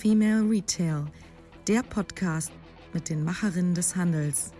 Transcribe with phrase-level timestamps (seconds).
[0.00, 1.04] Female Retail,
[1.68, 2.50] der Podcast
[2.94, 4.50] mit den Macherinnen des Handels.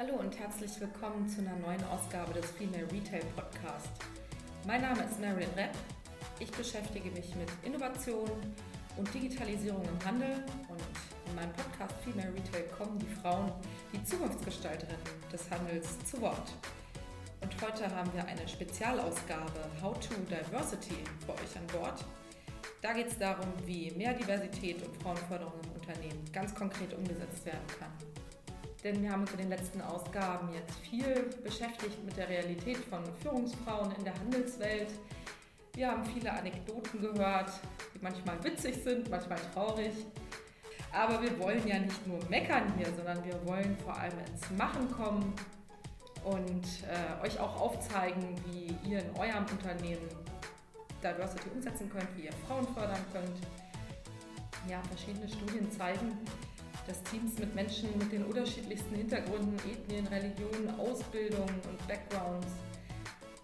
[0.00, 3.86] Hallo und herzlich willkommen zu einer neuen Ausgabe des Female Retail Podcast.
[4.66, 5.76] Mein Name ist Marilyn Repp.
[6.40, 8.28] Ich beschäftige mich mit Innovation
[8.96, 10.80] und Digitalisierung im Handel und
[11.28, 13.52] in meinem Podcast Female Retail kommen die Frauen,
[13.92, 15.00] die Zukunftsgestalterinnen
[15.32, 16.52] des Handels, zu Wort.
[17.40, 22.04] Und heute haben wir eine Spezialausgabe How to Diversity für euch an Bord.
[22.82, 27.66] Da geht es darum, wie mehr Diversität und Frauenförderung im Unternehmen ganz konkret umgesetzt werden
[27.78, 27.92] kann.
[28.82, 33.02] Denn wir haben uns in den letzten Ausgaben jetzt viel beschäftigt mit der Realität von
[33.22, 34.88] Führungsfrauen in der Handelswelt.
[35.74, 37.50] Wir haben viele Anekdoten gehört,
[37.94, 39.92] die manchmal witzig sind, manchmal traurig.
[40.92, 44.88] Aber wir wollen ja nicht nur meckern hier, sondern wir wollen vor allem ins Machen
[44.92, 45.34] kommen
[46.22, 50.08] und äh, euch auch aufzeigen, wie ihr in eurem Unternehmen
[51.02, 53.36] Diversity umsetzen könnt, wie ihr Frauen fördern könnt.
[54.68, 56.16] Ja, verschiedene Studien zeigen,
[56.86, 62.46] dass Teams mit Menschen mit den unterschiedlichsten Hintergründen, Ethnien, Religionen, Ausbildungen und Backgrounds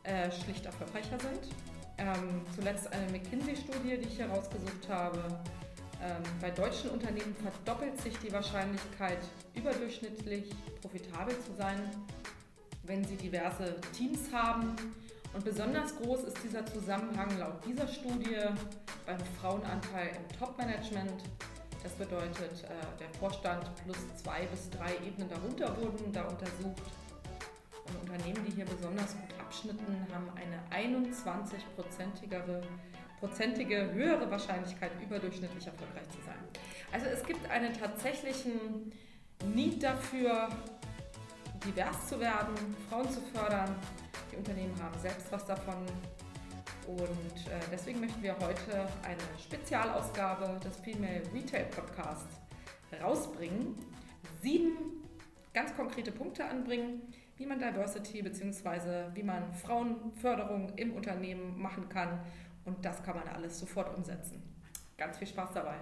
[0.05, 1.53] äh, schlicht erfolgreicher sind.
[2.01, 5.19] Ähm, zuletzt eine McKinsey-Studie, die ich herausgesucht habe.
[6.03, 9.19] Ähm, bei deutschen Unternehmen verdoppelt sich die Wahrscheinlichkeit,
[9.55, 11.79] überdurchschnittlich profitabel zu sein,
[12.85, 14.75] wenn sie diverse Teams haben.
[15.35, 18.39] Und besonders groß ist dieser Zusammenhang laut dieser Studie
[19.05, 21.23] beim Frauenanteil im Top-Management
[21.83, 26.83] das bedeutet, äh, der Vorstand plus zwei bis drei Ebenen darunter wurden da untersucht.
[27.91, 32.63] Und Unternehmen, die hier besonders gut abschnitten, haben eine 21-prozentigere
[33.21, 36.39] prozentige höhere Wahrscheinlichkeit, überdurchschnittlich erfolgreich zu sein.
[36.91, 38.93] Also es gibt einen tatsächlichen
[39.55, 40.49] Need dafür,
[41.65, 42.55] divers zu werden,
[42.89, 43.77] Frauen zu fördern.
[44.33, 45.85] Die Unternehmen haben selbst was davon.
[46.87, 52.41] Und äh, deswegen möchten wir heute eine Spezialausgabe des Female Retail Podcasts
[53.03, 53.77] rausbringen.
[54.43, 55.01] Sieben
[55.53, 57.03] ganz konkrete Punkte anbringen,
[57.41, 59.15] wie man Diversity bzw.
[59.15, 62.21] wie man Frauenförderung im Unternehmen machen kann.
[62.67, 64.43] Und das kann man alles sofort umsetzen.
[64.99, 65.77] Ganz viel Spaß dabei.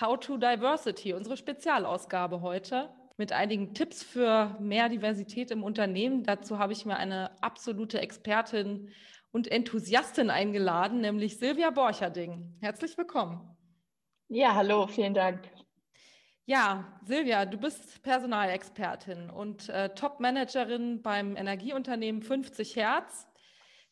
[0.00, 6.22] How to Diversity, unsere Spezialausgabe heute mit einigen Tipps für mehr Diversität im Unternehmen.
[6.22, 8.90] Dazu habe ich mir eine absolute Expertin
[9.32, 12.56] und Enthusiastin eingeladen, nämlich Silvia Borcherding.
[12.60, 13.56] Herzlich willkommen.
[14.28, 15.40] Ja, hallo, vielen Dank.
[16.46, 23.26] Ja, Silvia, du bist Personalexpertin und äh, Top-Managerin beim Energieunternehmen 50 Hertz.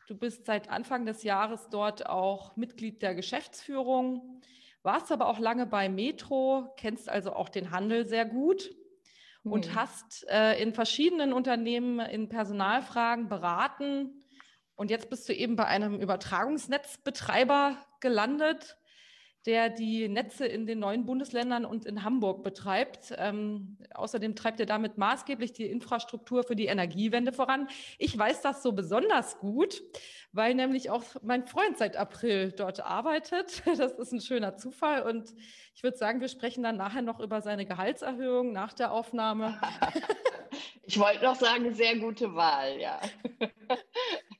[0.07, 4.43] Du bist seit Anfang des Jahres dort auch Mitglied der Geschäftsführung,
[4.83, 8.71] warst aber auch lange bei Metro, kennst also auch den Handel sehr gut
[9.45, 9.75] und hm.
[9.75, 14.23] hast äh, in verschiedenen Unternehmen in Personalfragen beraten
[14.75, 18.77] und jetzt bist du eben bei einem Übertragungsnetzbetreiber gelandet,
[19.47, 23.13] der die Netze in den neuen Bundesländern und in Hamburg betreibt.
[23.19, 27.69] Ähm, außerdem treibt er damit maßgeblich die Infrastruktur für die Energiewende voran.
[27.99, 29.83] Ich weiß das so besonders gut,
[30.33, 33.63] weil nämlich auch mein Freund seit April dort arbeitet.
[33.83, 35.03] Das ist ein schöner Zufall.
[35.03, 35.35] Und
[35.75, 39.61] ich würde sagen, wir sprechen dann nachher noch über seine Gehaltserhöhung nach der Aufnahme.
[40.85, 43.01] Ich wollte noch sagen, sehr gute Wahl, ja.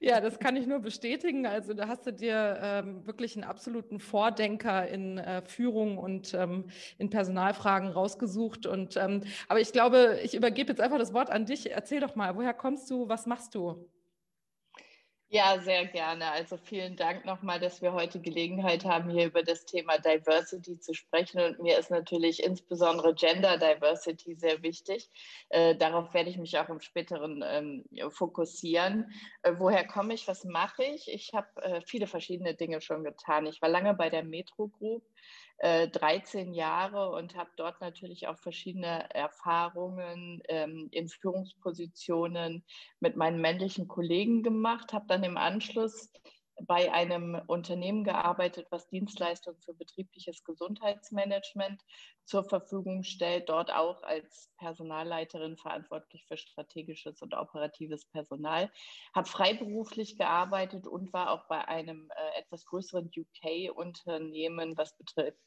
[0.05, 1.47] Ja, das kann ich nur bestätigen.
[1.47, 6.65] Also da hast du dir ähm, wirklich einen absoluten Vordenker in äh, Führung und ähm,
[6.99, 8.67] in Personalfragen rausgesucht.
[8.67, 11.71] Und ähm, aber ich glaube, ich übergebe jetzt einfach das Wort an dich.
[11.71, 13.09] Erzähl doch mal, woher kommst du?
[13.09, 13.92] Was machst du?
[15.35, 16.31] Ja, sehr gerne.
[16.31, 20.93] Also vielen Dank nochmal, dass wir heute Gelegenheit haben, hier über das Thema Diversity zu
[20.93, 21.41] sprechen.
[21.41, 25.09] Und mir ist natürlich insbesondere Gender Diversity sehr wichtig.
[25.49, 29.11] Äh, darauf werde ich mich auch im späteren ähm, fokussieren.
[29.43, 30.29] Äh, woher komme ich?
[30.29, 31.09] Was mache ich?
[31.09, 33.47] Ich habe äh, viele verschiedene Dinge schon getan.
[33.47, 35.03] Ich war lange bei der Metro Group
[35.61, 42.65] 13 äh, Jahre und habe dort natürlich auch verschiedene Erfahrungen ähm, in Führungspositionen
[43.01, 46.11] mit meinen männlichen Kollegen gemacht, habe dann im Anschluss
[46.67, 51.83] bei einem Unternehmen gearbeitet, was Dienstleistungen für betriebliches Gesundheitsmanagement
[52.25, 58.71] zur Verfügung stellt, dort auch als Personalleiterin verantwortlich für strategisches und operatives Personal,
[59.15, 64.97] habe freiberuflich gearbeitet und war auch bei einem äh, etwas größeren UK-Unternehmen, was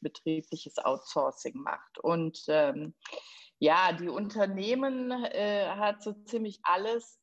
[0.00, 1.98] betriebliches Outsourcing macht.
[1.98, 2.94] Und ähm,
[3.58, 7.18] ja, die Unternehmen äh, hat so ziemlich alles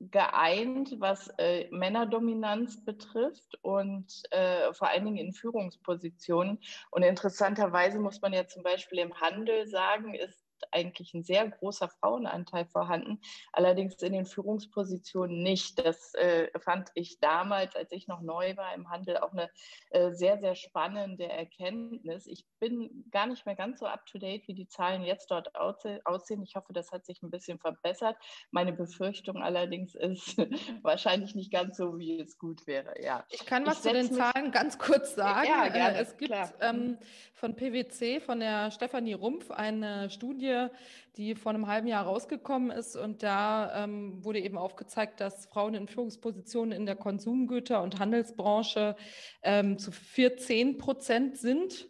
[0.00, 6.58] geeint, was äh, Männerdominanz betrifft und äh, vor allen Dingen in Führungspositionen.
[6.90, 11.88] Und interessanterweise muss man ja zum Beispiel im Handel sagen, ist eigentlich ein sehr großer
[11.88, 13.20] Frauenanteil vorhanden,
[13.52, 15.78] allerdings in den Führungspositionen nicht.
[15.84, 19.50] Das äh, fand ich damals, als ich noch neu war im Handel, auch eine
[19.90, 22.26] äh, sehr, sehr spannende Erkenntnis.
[22.26, 26.42] Ich bin gar nicht mehr ganz so up-to-date, wie die Zahlen jetzt dort aussehen.
[26.42, 28.16] Ich hoffe, das hat sich ein bisschen verbessert.
[28.50, 30.36] Meine Befürchtung allerdings ist
[30.82, 32.94] wahrscheinlich nicht ganz so, wie es gut wäre.
[33.02, 33.24] Ja.
[33.30, 35.48] Ich kann was ich zu den Zahlen ganz kurz sagen.
[35.48, 36.98] Ja, gerne, es gibt ähm,
[37.34, 40.47] von PwC, von der Stefanie Rumpf, eine Studie,
[41.16, 42.96] die vor einem halben Jahr rausgekommen ist.
[42.96, 48.96] Und da ähm, wurde eben aufgezeigt, dass Frauen in Führungspositionen in der Konsumgüter- und Handelsbranche
[49.42, 51.88] ähm, zu 14 Prozent sind.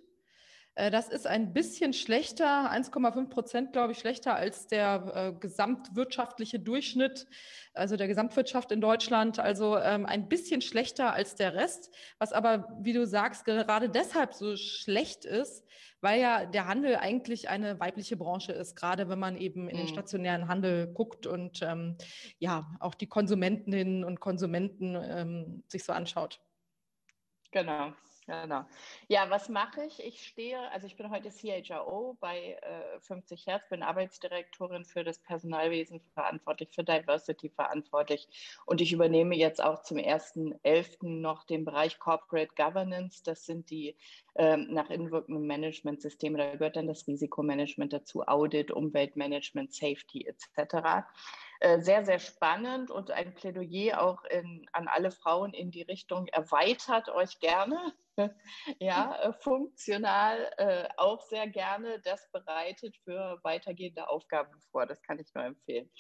[0.79, 6.61] Äh, das ist ein bisschen schlechter, 1,5 Prozent, glaube ich, schlechter als der äh, gesamtwirtschaftliche
[6.61, 7.27] Durchschnitt,
[7.75, 9.41] also der Gesamtwirtschaft in Deutschland.
[9.41, 14.35] Also ähm, ein bisschen schlechter als der Rest, was aber, wie du sagst, gerade deshalb
[14.35, 15.65] so schlecht ist,
[16.01, 19.87] weil ja der Handel eigentlich eine weibliche Branche ist, gerade wenn man eben in den
[19.87, 19.91] mhm.
[19.91, 21.97] stationären Handel guckt und ähm,
[22.39, 26.41] ja, auch die Konsumentinnen und Konsumenten ähm, sich so anschaut.
[27.51, 27.93] Genau,
[28.29, 28.67] Genau.
[29.09, 30.05] Ja, was mache ich?
[30.05, 35.19] Ich stehe, also ich bin heute CHRO bei äh, 50 Hertz, bin Arbeitsdirektorin für das
[35.19, 38.29] Personalwesen verantwortlich, für Diversity verantwortlich
[38.67, 41.09] und ich übernehme jetzt auch zum 1.11.
[41.09, 43.23] noch den Bereich Corporate Governance.
[43.25, 43.97] Das sind die
[44.35, 46.37] ähm, nach innen wirkenden Managementsysteme.
[46.37, 51.07] Da gehört dann das Risikomanagement dazu, Audit, Umweltmanagement, Safety etc.
[51.61, 56.29] Äh, sehr, sehr spannend und ein Plädoyer auch in, an alle Frauen in die Richtung
[56.29, 57.93] erweitert euch gerne.
[58.79, 62.01] ja, äh, funktional äh, auch sehr gerne.
[62.05, 64.87] Das bereitet für weitergehende Aufgaben vor.
[64.87, 65.91] Das kann ich nur empfehlen.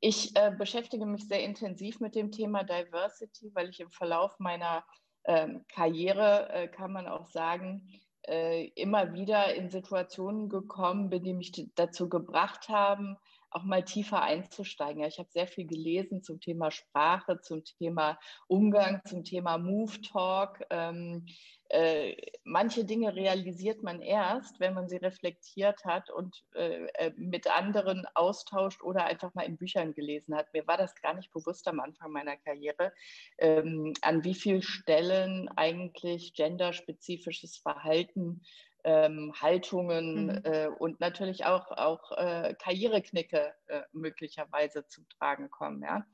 [0.00, 4.84] Ich äh, beschäftige mich sehr intensiv mit dem Thema Diversity, weil ich im Verlauf meiner
[5.24, 7.88] ähm, Karriere, äh, kann man auch sagen,
[8.28, 13.16] äh, immer wieder in Situationen gekommen bin, die mich dazu gebracht haben,
[13.54, 15.02] auch mal tiefer einzusteigen.
[15.02, 20.00] Ja, ich habe sehr viel gelesen zum Thema Sprache, zum Thema Umgang, zum Thema Move
[20.02, 20.60] Talk.
[20.70, 21.26] Ähm,
[21.72, 27.46] äh, manche Dinge realisiert man erst, wenn man sie reflektiert hat und äh, äh, mit
[27.46, 30.52] anderen austauscht oder einfach mal in Büchern gelesen hat.
[30.52, 32.92] Mir war das gar nicht bewusst am Anfang meiner Karriere,
[33.38, 38.42] ähm, an wie vielen Stellen eigentlich genderspezifisches Verhalten
[38.84, 40.40] ähm, Haltungen mhm.
[40.44, 45.82] äh, und natürlich auch, auch äh, Karriereknicke äh, möglicherweise zu tragen kommen.
[45.82, 46.04] Ja?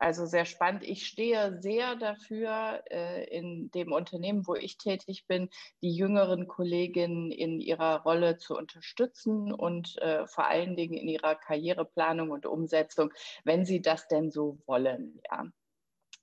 [0.00, 0.82] Also sehr spannend.
[0.82, 5.50] Ich stehe sehr dafür, äh, in dem Unternehmen, wo ich tätig bin,
[5.82, 11.34] die jüngeren Kolleginnen in ihrer Rolle zu unterstützen und äh, vor allen Dingen in ihrer
[11.34, 13.12] Karriereplanung und Umsetzung,
[13.44, 15.20] wenn sie das denn so wollen.
[15.30, 15.44] Ja?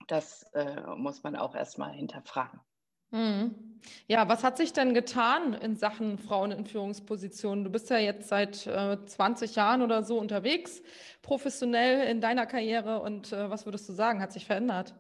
[0.08, 2.60] Das äh, muss man auch erstmal hinterfragen.
[3.12, 3.56] Mhm.
[4.08, 7.64] Ja, was hat sich denn getan in Sachen Frauen in Führungspositionen?
[7.64, 10.82] Du bist ja jetzt seit äh, 20 Jahren oder so unterwegs,
[11.22, 13.02] professionell in deiner Karriere.
[13.02, 14.94] Und äh, was würdest du sagen, hat sich verändert?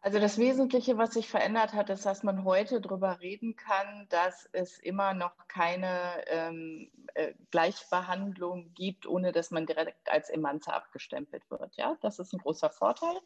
[0.00, 4.48] Also das Wesentliche, was sich verändert hat, ist, dass man heute darüber reden kann, dass
[4.52, 11.50] es immer noch keine ähm, äh, Gleichbehandlung gibt, ohne dass man direkt als Emanze abgestempelt
[11.50, 11.76] wird.
[11.76, 13.18] Ja, das ist ein großer Vorteil.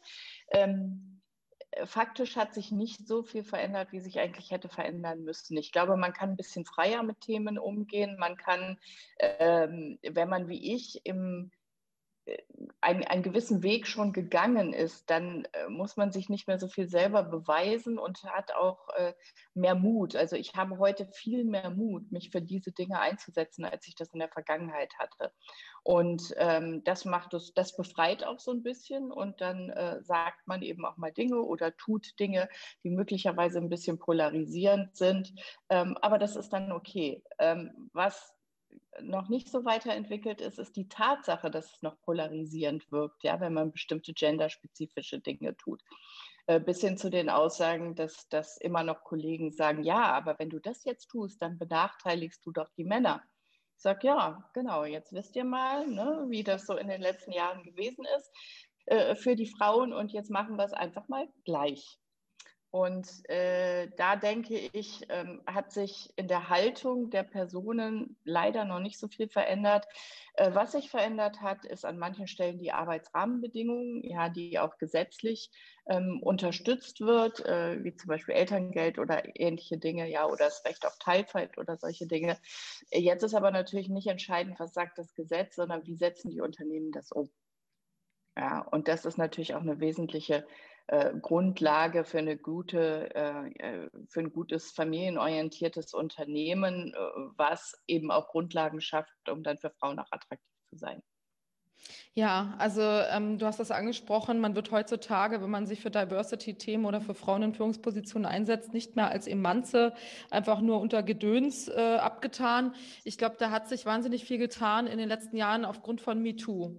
[0.49, 1.12] Ähm,
[1.85, 5.57] faktisch hat sich nicht so viel verändert, wie sich eigentlich hätte verändern müssen.
[5.57, 8.17] Ich glaube, man kann ein bisschen freier mit Themen umgehen.
[8.19, 8.77] Man kann,
[9.19, 11.51] ähm, wenn man wie ich im
[12.81, 16.67] ein, einen gewissen Weg schon gegangen ist, dann äh, muss man sich nicht mehr so
[16.67, 19.13] viel selber beweisen und hat auch äh,
[19.53, 20.15] mehr Mut.
[20.15, 24.13] Also ich habe heute viel mehr Mut, mich für diese Dinge einzusetzen, als ich das
[24.13, 25.31] in der Vergangenheit hatte.
[25.83, 30.47] Und ähm, das macht es, das befreit auch so ein bisschen und dann äh, sagt
[30.47, 32.47] man eben auch mal Dinge oder tut Dinge,
[32.83, 35.33] die möglicherweise ein bisschen polarisierend sind.
[35.69, 37.21] Ähm, aber das ist dann okay.
[37.39, 38.33] Ähm, was
[39.01, 43.53] noch nicht so weiterentwickelt ist, ist die Tatsache, dass es noch polarisierend wirkt, ja, wenn
[43.53, 45.81] man bestimmte genderspezifische Dinge tut.
[46.45, 50.49] Äh, bis hin zu den Aussagen, dass, dass immer noch Kollegen sagen, ja, aber wenn
[50.49, 53.23] du das jetzt tust, dann benachteiligst du doch die Männer.
[53.77, 57.31] Ich sage, ja, genau, jetzt wisst ihr mal, ne, wie das so in den letzten
[57.31, 58.31] Jahren gewesen ist
[58.85, 61.97] äh, für die Frauen und jetzt machen wir es einfach mal gleich.
[62.73, 68.79] Und äh, da denke ich, ähm, hat sich in der Haltung der Personen leider noch
[68.79, 69.85] nicht so viel verändert.
[70.33, 75.51] Äh, was sich verändert hat, ist an manchen Stellen die Arbeitsrahmenbedingungen, ja, die auch gesetzlich
[75.85, 80.87] ähm, unterstützt wird, äh, wie zum Beispiel Elterngeld oder ähnliche Dinge, ja, oder das Recht
[80.87, 82.39] auf Teilzeit oder solche Dinge.
[82.89, 86.91] Jetzt ist aber natürlich nicht entscheidend, was sagt das Gesetz, sondern wie setzen die Unternehmen
[86.91, 87.29] das um.
[88.35, 90.47] Ja, und das ist natürlich auch eine wesentliche
[90.87, 96.93] äh, Grundlage für eine gute, äh, äh, für ein gutes familienorientiertes Unternehmen,
[97.37, 101.01] was eben auch Grundlagen schafft, um dann für Frauen auch attraktiv zu sein.
[102.13, 106.85] Ja, also ähm, du hast das angesprochen, man wird heutzutage, wenn man sich für Diversity-Themen
[106.85, 109.93] oder für Frauen in Führungspositionen einsetzt, nicht mehr als Emanze
[110.29, 112.75] einfach nur unter Gedöns äh, abgetan.
[113.03, 116.75] Ich glaube, da hat sich wahnsinnig viel getan in den letzten Jahren aufgrund von MeToo.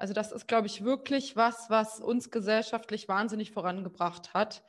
[0.00, 4.62] Also das ist, glaube ich, wirklich was, was uns gesellschaftlich wahnsinnig vorangebracht hat,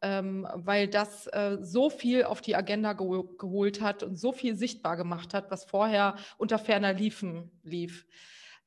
[0.00, 4.54] ähm, weil das äh, so viel auf die Agenda gehol geholt hat und so viel
[4.54, 8.06] sichtbar gemacht hat, was vorher unter ferner Liefen lief.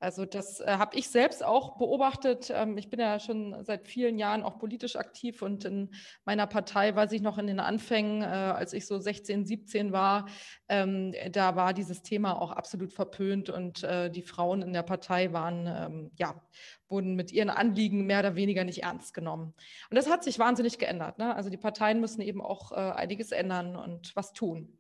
[0.01, 2.49] Also das äh, habe ich selbst auch beobachtet.
[2.53, 5.89] Ähm, ich bin ja schon seit vielen Jahren auch politisch aktiv und in
[6.23, 10.27] meiner Partei weiß ich noch in den Anfängen, äh, als ich so 16, 17 war,
[10.69, 15.33] ähm, da war dieses Thema auch absolut verpönt und äh, die Frauen in der Partei
[15.33, 16.41] waren, ähm, ja,
[16.87, 19.53] wurden mit ihren Anliegen mehr oder weniger nicht ernst genommen.
[19.89, 21.17] Und das hat sich wahnsinnig geändert.
[21.17, 21.35] Ne?
[21.35, 24.78] Also die Parteien müssen eben auch äh, einiges ändern und was tun.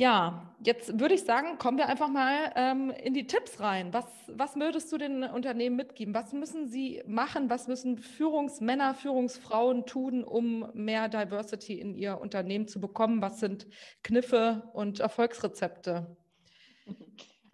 [0.00, 3.92] Ja, jetzt würde ich sagen, kommen wir einfach mal ähm, in die Tipps rein.
[3.92, 6.14] Was, was würdest du den Unternehmen mitgeben?
[6.14, 7.50] Was müssen sie machen?
[7.50, 13.20] Was müssen Führungsmänner, Führungsfrauen tun, um mehr Diversity in ihr Unternehmen zu bekommen?
[13.20, 13.66] Was sind
[14.02, 16.16] Kniffe und Erfolgsrezepte?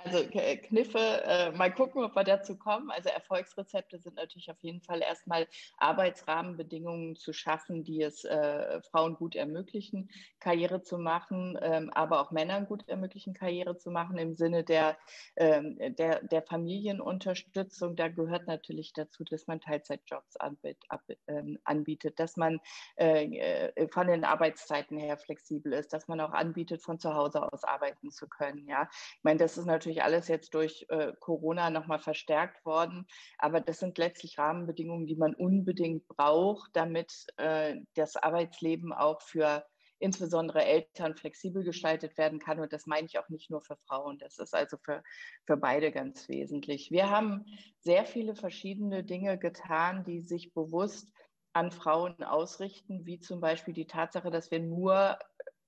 [0.07, 2.93] Also äh, Kniffe, äh, mal gucken, ob wir dazu kommen.
[2.93, 5.49] Also Erfolgsrezepte sind natürlich auf jeden Fall erstmal
[5.79, 10.09] Arbeitsrahmenbedingungen zu schaffen, die es äh, Frauen gut ermöglichen,
[10.39, 14.97] Karriere zu machen, ähm, aber auch Männern gut ermöglichen, Karriere zu machen im Sinne der,
[15.35, 17.97] ähm, der, der Familienunterstützung.
[17.97, 22.61] Da gehört natürlich dazu, dass man Teilzeitjobs anbiet, ab, ähm, anbietet, dass man
[22.97, 27.53] äh, äh, von den Arbeitszeiten her flexibel ist, dass man auch anbietet, von zu Hause
[27.53, 28.69] aus arbeiten zu können.
[28.69, 33.07] Ja, ich meine, das ist natürlich natürlich alles jetzt durch äh, Corona nochmal verstärkt worden.
[33.39, 39.65] Aber das sind letztlich Rahmenbedingungen, die man unbedingt braucht, damit äh, das Arbeitsleben auch für
[39.99, 42.61] insbesondere Eltern flexibel gestaltet werden kann.
[42.61, 44.19] Und das meine ich auch nicht nur für Frauen.
[44.19, 45.03] Das ist also für,
[45.47, 46.91] für beide ganz wesentlich.
[46.91, 47.47] Wir haben
[47.81, 51.11] sehr viele verschiedene Dinge getan, die sich bewusst
[51.55, 55.19] an Frauen ausrichten, wie zum Beispiel die Tatsache, dass wir nur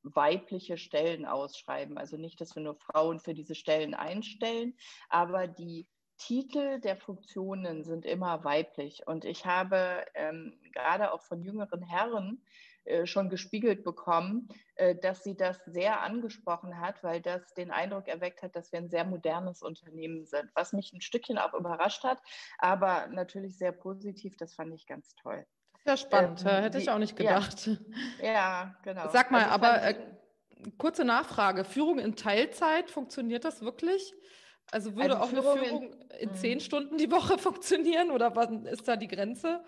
[0.02, 1.98] weibliche Stellen ausschreiben.
[1.98, 4.74] Also nicht, dass wir nur Frauen für diese Stellen einstellen,
[5.08, 5.86] aber die
[6.18, 9.06] Titel der Funktionen sind immer weiblich.
[9.06, 12.42] Und ich habe ähm, gerade auch von jüngeren Herren
[12.84, 18.08] äh, schon gespiegelt bekommen, äh, dass sie das sehr angesprochen hat, weil das den Eindruck
[18.08, 22.02] erweckt hat, dass wir ein sehr modernes Unternehmen sind, was mich ein Stückchen auch überrascht
[22.02, 22.18] hat,
[22.58, 24.36] aber natürlich sehr positiv.
[24.36, 25.46] Das fand ich ganz toll.
[25.88, 26.42] Ja, spannend.
[26.42, 27.70] Ähm, Hätte die, ich auch nicht gedacht.
[28.20, 29.08] Ja, ja genau.
[29.10, 29.94] Sag mal, also aber äh,
[30.76, 31.64] kurze Nachfrage.
[31.64, 34.12] Führung in Teilzeit, funktioniert das wirklich?
[34.70, 36.62] Also würde also auch Führung eine Führung in, in zehn mhm.
[36.62, 39.64] Stunden die Woche funktionieren oder was ist da die Grenze?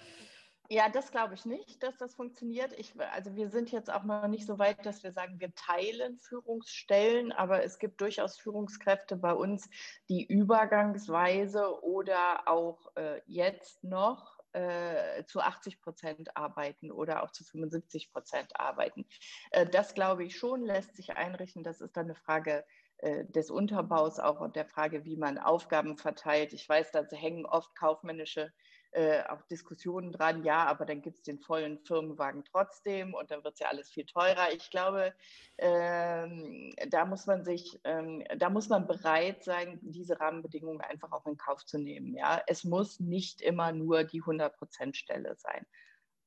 [0.69, 2.73] Ja, das glaube ich nicht, dass das funktioniert.
[2.79, 6.19] Ich, also wir sind jetzt auch noch nicht so weit, dass wir sagen, wir teilen
[6.19, 9.69] Führungsstellen, aber es gibt durchaus Führungskräfte bei uns,
[10.09, 17.45] die übergangsweise oder auch äh, jetzt noch äh, zu 80 Prozent arbeiten oder auch zu
[17.45, 19.07] 75 Prozent arbeiten.
[19.51, 21.63] Äh, das glaube ich schon, lässt sich einrichten.
[21.63, 22.65] Das ist dann eine Frage
[22.99, 26.53] äh, des Unterbaus auch und der Frage, wie man Aufgaben verteilt.
[26.53, 28.53] Ich weiß, da hängen oft kaufmännische
[28.93, 33.45] äh, auch Diskussionen dran, ja, aber dann gibt es den vollen Firmenwagen trotzdem und dann
[33.45, 34.53] wird es ja alles viel teurer.
[34.53, 35.15] Ich glaube,
[35.59, 41.27] ähm, da muss man sich, ähm, da muss man bereit sein, diese Rahmenbedingungen einfach auch
[41.27, 42.15] in Kauf zu nehmen.
[42.15, 45.67] Ja, es muss nicht immer nur die 100%-Stelle sein.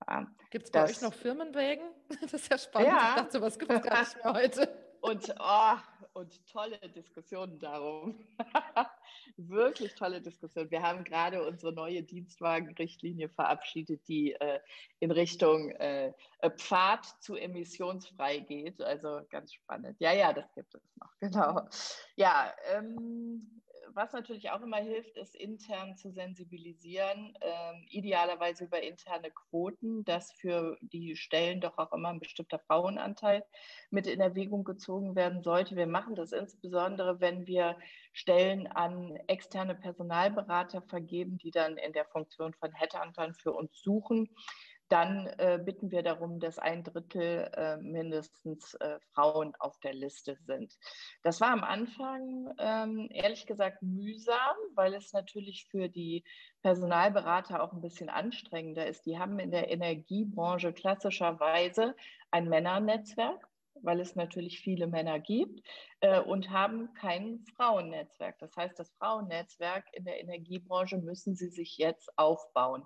[0.08, 1.86] Ja, gibt es bei euch noch Firmenwägen?
[2.22, 2.90] Das ist ja spannend.
[2.90, 3.10] Ja.
[3.10, 4.84] Ich dachte, was gibt es gar nicht mehr heute?
[5.02, 5.76] Und, oh,
[6.14, 8.16] und tolle Diskussionen darum.
[9.38, 10.70] Wirklich tolle Diskussionen.
[10.72, 14.60] Wir haben gerade unsere neue Dienstwagenrichtlinie verabschiedet, die äh,
[15.00, 16.14] in Richtung äh,
[16.58, 18.82] Pfad zu emissionsfrei geht.
[18.82, 20.00] Also ganz spannend.
[20.00, 21.10] Ja, ja, das gibt es noch.
[21.20, 21.68] Genau.
[22.16, 23.62] Ja, ähm,
[23.94, 30.32] was natürlich auch immer hilft, ist intern zu sensibilisieren, ähm, idealerweise über interne Quoten, dass
[30.32, 33.44] für die Stellen doch auch immer ein bestimmter Frauenanteil
[33.90, 35.76] mit in Erwägung gezogen werden sollte.
[35.76, 37.78] Wir machen das insbesondere, wenn wir
[38.14, 44.30] Stellen an externe Personalberater vergeben, die dann in der Funktion von Headhuntern für uns suchen
[44.94, 50.38] dann äh, bitten wir darum, dass ein Drittel äh, mindestens äh, Frauen auf der Liste
[50.46, 50.78] sind.
[51.24, 56.24] Das war am Anfang ähm, ehrlich gesagt mühsam, weil es natürlich für die
[56.62, 59.08] Personalberater auch ein bisschen anstrengender ist.
[59.08, 61.96] Die haben in der Energiebranche klassischerweise
[62.30, 63.50] ein Männernetzwerk
[63.82, 65.62] weil es natürlich viele Männer gibt
[66.00, 68.38] äh, und haben kein Frauennetzwerk.
[68.40, 72.86] Das heißt, das Frauennetzwerk in der Energiebranche müssen sie sich jetzt aufbauen.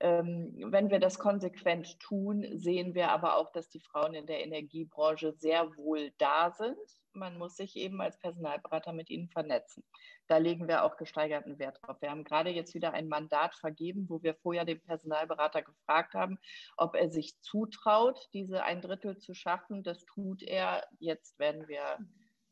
[0.00, 4.44] Ähm, wenn wir das konsequent tun, sehen wir aber auch, dass die Frauen in der
[4.44, 6.76] Energiebranche sehr wohl da sind.
[7.14, 9.82] Man muss sich eben als Personalberater mit ihnen vernetzen.
[10.26, 11.96] Da legen wir auch gesteigerten Wert drauf.
[12.02, 16.38] Wir haben gerade jetzt wieder ein Mandat vergeben, wo wir vorher den Personalberater gefragt haben,
[16.76, 19.82] ob er sich zutraut, diese ein Drittel zu schaffen.
[19.82, 20.86] Das tut er.
[20.98, 21.98] Jetzt werden wir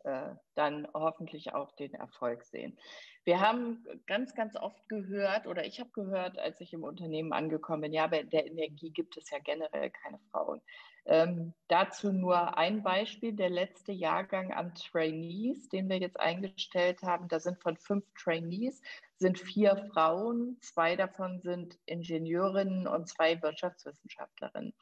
[0.04, 2.78] äh, dann hoffentlich auch den Erfolg sehen.
[3.24, 7.82] Wir haben ganz, ganz oft gehört, oder ich habe gehört, als ich im Unternehmen angekommen
[7.82, 10.60] bin, ja, bei der Energie gibt es ja generell keine Frauen.
[11.06, 17.28] Ähm, dazu nur ein Beispiel, der letzte Jahrgang an Trainees, den wir jetzt eingestellt haben,
[17.28, 18.80] da sind von fünf Trainees,
[19.16, 24.74] sind vier Frauen, zwei davon sind Ingenieurinnen und zwei Wirtschaftswissenschaftlerinnen.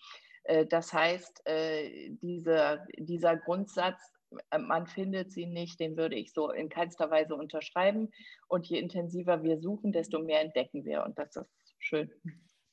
[0.45, 4.13] Äh, das heißt, äh, diese, dieser Grundsatz,
[4.59, 8.11] man findet sie nicht, den würde ich so in keinster Weise unterschreiben.
[8.49, 11.05] Und je intensiver wir suchen, desto mehr entdecken wir.
[11.05, 12.11] Und das ist schön.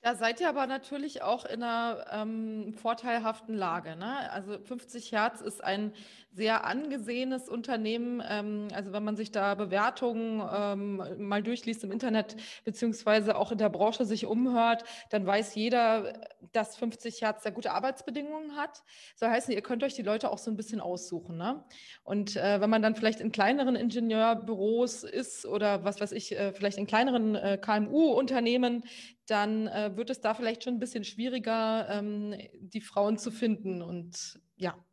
[0.02, 3.98] Da seid ihr aber natürlich auch in einer ähm, vorteilhaften Lage.
[3.98, 4.32] Ne?
[4.32, 5.94] Also 50 Hertz ist ein
[6.32, 8.24] sehr angesehenes Unternehmen.
[8.26, 13.58] Ähm, also wenn man sich da Bewertungen ähm, mal durchliest im Internet, beziehungsweise auch in
[13.58, 16.14] der Branche sich umhört, dann weiß jeder,
[16.54, 18.84] dass 50 Hertz sehr gute Arbeitsbedingungen hat.
[19.16, 21.36] So heißen, ihr könnt euch die Leute auch so ein bisschen aussuchen.
[21.36, 21.62] Ne?
[22.06, 26.54] Und äh, wenn man dann vielleicht in kleineren Ingenieurbüros ist oder was weiß ich, äh,
[26.54, 28.84] vielleicht in kleineren äh, KMU-Unternehmen,
[29.30, 33.82] dann äh, wird es da vielleicht schon ein bisschen schwieriger, ähm, die Frauen zu finden.
[33.82, 34.84] Und ja.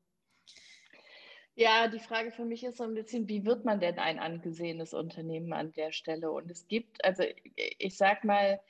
[1.54, 4.92] Ja, die Frage für mich ist so ein bisschen, wie wird man denn ein angesehenes
[4.92, 6.30] Unternehmen an der Stelle?
[6.30, 7.24] Und es gibt, also
[7.54, 8.60] ich sag mal,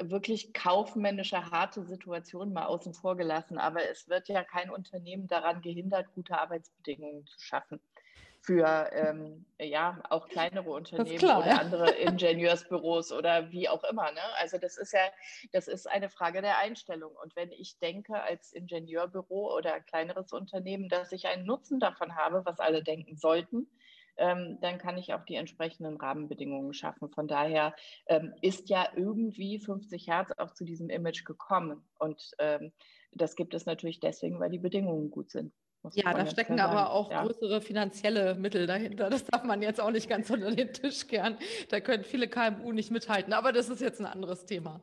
[0.00, 5.62] wirklich kaufmännische, harte Situationen mal außen vor gelassen, aber es wird ja kein Unternehmen daran
[5.62, 7.80] gehindert, gute Arbeitsbedingungen zu schaffen
[8.44, 11.56] für ähm, ja auch kleinere Unternehmen klar, oder ja.
[11.56, 14.12] andere Ingenieursbüros oder wie auch immer.
[14.12, 14.20] Ne?
[14.38, 15.00] Also das ist ja,
[15.52, 17.12] das ist eine Frage der Einstellung.
[17.22, 22.44] Und wenn ich denke als Ingenieurbüro oder kleineres Unternehmen, dass ich einen Nutzen davon habe,
[22.44, 23.66] was alle denken sollten,
[24.18, 27.08] ähm, dann kann ich auch die entsprechenden Rahmenbedingungen schaffen.
[27.08, 27.74] Von daher
[28.06, 31.82] ähm, ist ja irgendwie 50 Hertz auch zu diesem Image gekommen.
[31.98, 32.72] Und ähm,
[33.12, 35.52] das gibt es natürlich deswegen, weil die Bedingungen gut sind.
[35.92, 37.22] Ja, da stecken aber auch ja.
[37.22, 39.10] größere finanzielle Mittel dahinter.
[39.10, 41.36] Das darf man jetzt auch nicht ganz unter den Tisch kehren.
[41.68, 43.32] Da können viele KMU nicht mithalten.
[43.32, 44.80] Aber das ist jetzt ein anderes Thema.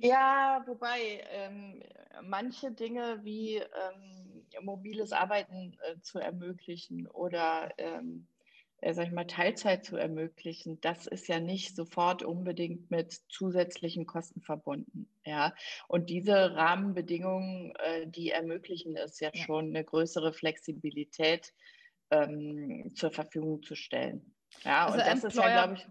[0.00, 1.82] Ja, wobei ähm,
[2.22, 8.26] manche Dinge wie ähm, mobiles Arbeiten äh, zu ermöglichen oder ähm,
[8.80, 14.06] äh, sag ich mal, Teilzeit zu ermöglichen, das ist ja nicht sofort unbedingt mit zusätzlichen
[14.06, 15.08] Kosten verbunden.
[15.24, 15.54] Ja?
[15.88, 21.52] Und diese Rahmenbedingungen, äh, die ermöglichen es ja, ja, schon, eine größere Flexibilität
[22.10, 24.34] ähm, zur Verfügung zu stellen.
[24.64, 25.86] Ja, also und das Employer, ist ja, glaube ich.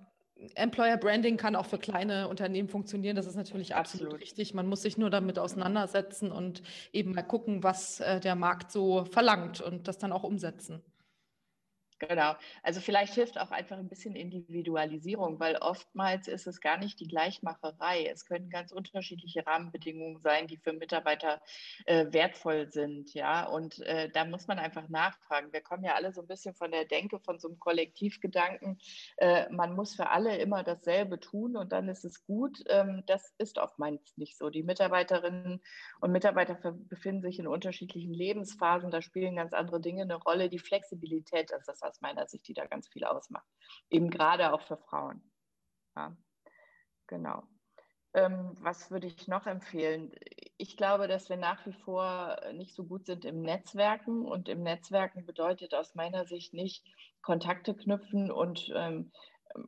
[0.56, 3.16] Employer Branding kann auch für kleine Unternehmen funktionieren.
[3.16, 4.54] Das ist natürlich absolut, absolut richtig.
[4.54, 6.62] Man muss sich nur damit auseinandersetzen und
[6.94, 10.84] eben mal gucken, was äh, der Markt so verlangt und das dann auch umsetzen.
[12.00, 12.36] Genau.
[12.62, 17.08] Also vielleicht hilft auch einfach ein bisschen Individualisierung, weil oftmals ist es gar nicht die
[17.08, 18.06] Gleichmacherei.
[18.06, 21.42] Es können ganz unterschiedliche Rahmenbedingungen sein, die für Mitarbeiter
[21.86, 23.16] äh, wertvoll sind.
[23.16, 25.52] Ja, und äh, da muss man einfach nachfragen.
[25.52, 28.78] Wir kommen ja alle so ein bisschen von der Denke, von so einem Kollektivgedanken.
[29.18, 32.64] Äh, man muss für alle immer dasselbe tun und dann ist es gut.
[32.70, 34.52] Ähm, das ist oftmals nicht so.
[34.52, 35.62] Die Mitarbeiterinnen
[36.00, 38.92] und Mitarbeiter befinden sich in unterschiedlichen Lebensphasen.
[38.92, 40.50] Da spielen ganz andere Dinge eine Rolle.
[40.50, 43.48] Die Flexibilität ist das aus meiner Sicht, die da ganz viel ausmacht.
[43.90, 45.22] Eben gerade auch für Frauen.
[45.96, 46.16] Ja,
[47.08, 47.44] genau.
[48.14, 50.12] Ähm, was würde ich noch empfehlen?
[50.58, 54.26] Ich glaube, dass wir nach wie vor nicht so gut sind im Netzwerken.
[54.26, 56.86] Und im Netzwerken bedeutet aus meiner Sicht nicht
[57.22, 59.12] Kontakte knüpfen und ähm,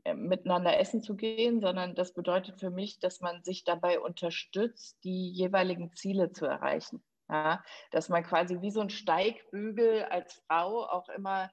[0.03, 4.97] äh, miteinander essen zu gehen, sondern das bedeutet für mich, dass man sich dabei unterstützt,
[5.03, 7.03] die jeweiligen Ziele zu erreichen.
[7.29, 11.51] Ja, dass man quasi wie so ein Steigbügel als Frau auch immer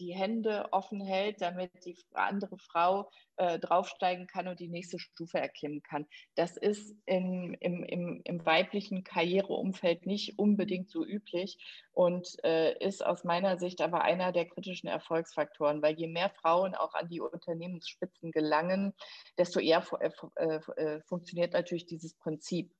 [0.00, 5.38] die Hände offen hält, damit die andere Frau äh, draufsteigen kann und die nächste Stufe
[5.38, 6.06] erklimmen kann.
[6.34, 11.58] Das ist im, im, im, im weiblichen Karriereumfeld nicht unbedingt so üblich
[11.92, 16.74] und äh, ist aus meiner Sicht aber einer der kritischen Erfolgsfaktoren, weil je mehr Frauen
[16.74, 18.92] auch an die Unternehmensspitzen gelangen,
[19.38, 22.70] desto eher äh, äh, äh, funktioniert natürlich dieses Prinzip.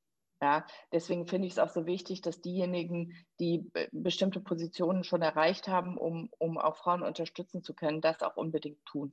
[0.43, 5.69] Ja, deswegen finde ich es auch so wichtig, dass diejenigen, die bestimmte Positionen schon erreicht
[5.69, 9.13] haben, um, um auch Frauen unterstützen zu können, das auch unbedingt tun.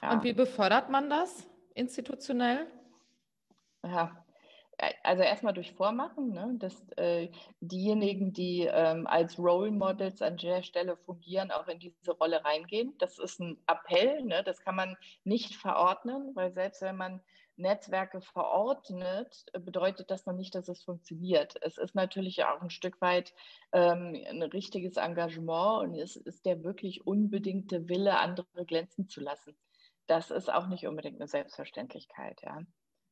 [0.00, 0.12] Ja.
[0.12, 2.68] Und wie befördert man das institutionell?
[3.84, 4.24] Ja,
[5.02, 7.28] also erstmal durch Vormachen, ne, dass äh,
[7.60, 12.94] diejenigen, die ähm, als Role Models an der Stelle fungieren, auch in diese Rolle reingehen.
[12.98, 17.20] Das ist ein Appell, ne, das kann man nicht verordnen, weil selbst wenn man
[17.62, 21.54] Netzwerke verordnet, bedeutet das noch nicht, dass es funktioniert.
[21.62, 23.32] Es ist natürlich auch ein Stück weit
[23.72, 29.56] ähm, ein richtiges Engagement und es ist der wirklich unbedingte Wille, andere glänzen zu lassen.
[30.06, 32.60] Das ist auch nicht unbedingt eine Selbstverständlichkeit, ja.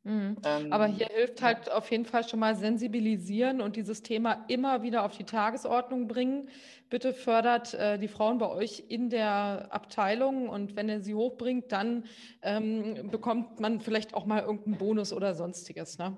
[0.02, 0.36] Mhm.
[0.44, 4.82] Ähm, Aber hier hilft halt auf jeden Fall schon mal sensibilisieren und dieses Thema immer
[4.82, 6.48] wieder auf die Tagesordnung bringen.
[6.88, 11.70] Bitte fördert äh, die Frauen bei euch in der Abteilung und wenn ihr sie hochbringt,
[11.70, 12.04] dann
[12.42, 15.98] ähm, bekommt man vielleicht auch mal irgendeinen Bonus oder sonstiges.
[15.98, 16.16] Ne?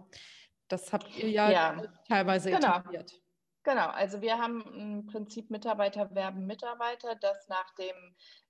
[0.68, 1.82] Das habt ihr ja, ja.
[2.08, 2.78] teilweise genau.
[2.78, 3.21] etabliert.
[3.64, 7.94] Genau, also wir haben im Prinzip Mitarbeiter werben Mitarbeiter, das nach dem,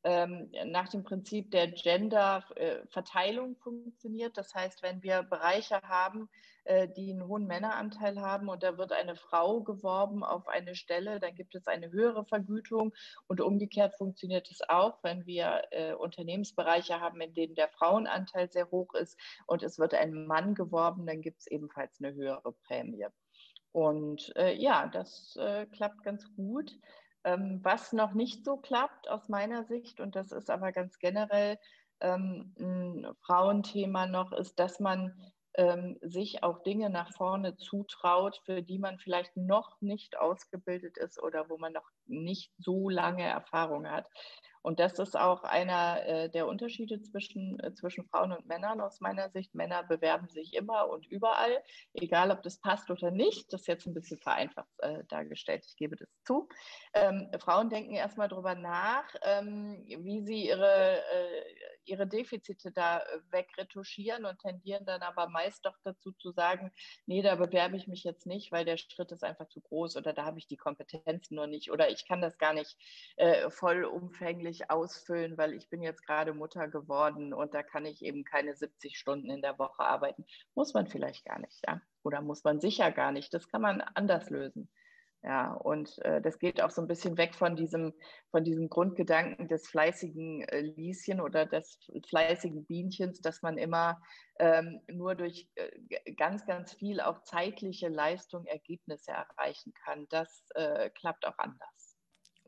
[0.04, 4.38] ähm, nach dem Prinzip der Gender-Verteilung funktioniert.
[4.38, 6.30] Das heißt, wenn wir Bereiche haben,
[6.64, 11.20] äh, die einen hohen Männeranteil haben und da wird eine Frau geworben auf eine Stelle,
[11.20, 12.94] dann gibt es eine höhere Vergütung
[13.26, 18.70] und umgekehrt funktioniert es auch, wenn wir äh, Unternehmensbereiche haben, in denen der Frauenanteil sehr
[18.70, 23.06] hoch ist und es wird ein Mann geworben, dann gibt es ebenfalls eine höhere Prämie.
[23.72, 26.72] Und äh, ja, das äh, klappt ganz gut.
[27.24, 31.58] Ähm, was noch nicht so klappt aus meiner Sicht, und das ist aber ganz generell
[32.00, 35.14] ähm, ein Frauenthema noch, ist, dass man
[35.54, 41.22] ähm, sich auch Dinge nach vorne zutraut, für die man vielleicht noch nicht ausgebildet ist
[41.22, 44.06] oder wo man noch nicht so lange Erfahrung hat.
[44.62, 49.00] Und das ist auch einer äh, der Unterschiede zwischen, äh, zwischen Frauen und Männern aus
[49.00, 49.54] meiner Sicht.
[49.54, 51.62] Männer bewerben sich immer und überall,
[51.94, 53.52] egal ob das passt oder nicht.
[53.52, 56.48] Das ist jetzt ein bisschen vereinfacht äh, dargestellt, ich gebe das zu.
[56.94, 61.44] Ähm, Frauen denken erstmal darüber nach, ähm, wie sie ihre, äh,
[61.84, 66.70] ihre Defizite da äh, wegretuschieren und tendieren dann aber meist doch dazu zu sagen,
[67.06, 70.12] nee, da bewerbe ich mich jetzt nicht, weil der Schritt ist einfach zu groß oder
[70.12, 72.76] da habe ich die Kompetenzen noch nicht oder ich kann das gar nicht
[73.16, 78.02] äh, vollumfänglich nicht ausfüllen, weil ich bin jetzt gerade Mutter geworden und da kann ich
[78.02, 80.26] eben keine 70 Stunden in der Woche arbeiten.
[80.54, 81.80] Muss man vielleicht gar nicht, ja.
[82.02, 83.32] Oder muss man sicher gar nicht.
[83.32, 84.68] Das kann man anders lösen.
[85.24, 87.94] Ja, und äh, das geht auch so ein bisschen weg von diesem,
[88.30, 94.02] von diesem Grundgedanken des fleißigen äh, Lieschen oder des fleißigen Bienchens, dass man immer
[94.40, 100.06] ähm, nur durch äh, ganz, ganz viel auch zeitliche Leistung Ergebnisse erreichen kann.
[100.10, 101.91] Das äh, klappt auch anders.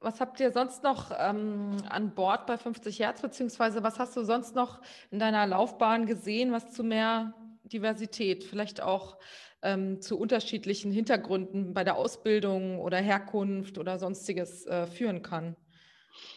[0.01, 4.25] Was habt ihr sonst noch ähm, an Bord bei 50 Hertz, beziehungsweise was hast du
[4.25, 4.81] sonst noch
[5.11, 7.33] in deiner Laufbahn gesehen, was zu mehr
[7.65, 9.17] Diversität, vielleicht auch
[9.63, 15.57] ähm, zu unterschiedlichen Hintergründen bei der Ausbildung oder Herkunft oder sonstiges äh, führen kann?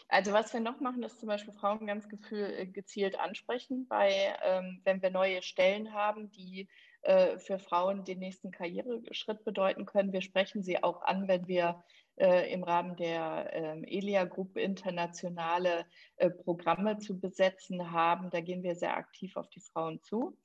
[0.09, 4.81] Also was wir noch machen, ist zum Beispiel Frauen ganz äh, gezielt ansprechen, bei, ähm,
[4.85, 6.67] wenn wir neue Stellen haben, die
[7.01, 10.13] äh, für Frauen den nächsten Karriereschritt bedeuten können.
[10.13, 11.83] Wir sprechen sie auch an, wenn wir
[12.17, 15.85] äh, im Rahmen der ähm, ELIA Group internationale
[16.17, 18.29] äh, Programme zu besetzen haben.
[18.29, 20.37] Da gehen wir sehr aktiv auf die Frauen zu.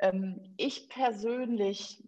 [0.00, 2.02] Ähm, ich persönlich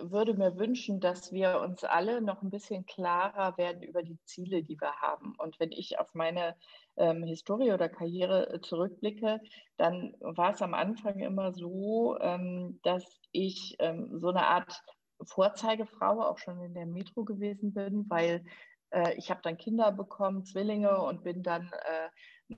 [0.00, 4.62] würde mir wünschen, dass wir uns alle noch ein bisschen klarer werden über die Ziele,
[4.62, 5.34] die wir haben.
[5.38, 6.54] Und wenn ich auf meine
[6.96, 9.40] ähm, Historie oder Karriere äh, zurückblicke,
[9.76, 14.82] dann war es am Anfang immer so, ähm, dass ich ähm, so eine Art
[15.24, 18.44] Vorzeigefrau auch schon in der Metro gewesen bin, weil
[18.90, 22.08] äh, ich habe dann Kinder bekommen, Zwillinge und bin dann äh,